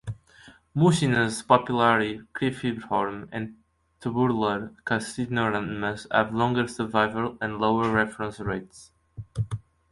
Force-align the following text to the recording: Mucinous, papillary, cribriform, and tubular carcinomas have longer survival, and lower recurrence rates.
Mucinous, 0.73 1.43
papillary, 1.43 2.23
cribriform, 2.33 3.29
and 3.31 3.55
tubular 3.99 4.73
carcinomas 4.83 6.07
have 6.11 6.33
longer 6.33 6.67
survival, 6.67 7.37
and 7.39 7.59
lower 7.59 7.87
recurrence 7.91 8.39
rates. 8.39 8.89